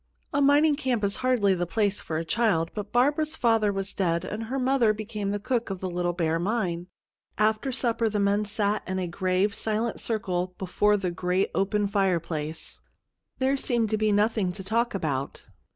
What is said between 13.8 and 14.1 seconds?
to